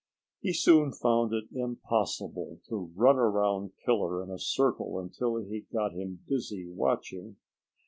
He 0.39 0.51
soon 0.51 0.93
found 0.93 1.31
it 1.31 1.43
impossible 1.55 2.59
to 2.69 2.91
run 2.95 3.17
around 3.17 3.73
Killer 3.85 4.23
in 4.23 4.31
a 4.31 4.39
circle 4.39 4.97
until 4.99 5.35
he 5.37 5.67
got 5.71 5.93
him 5.93 6.23
dizzy 6.27 6.65
watching. 6.67 7.35